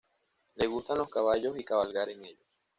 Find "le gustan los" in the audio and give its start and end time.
0.55-1.09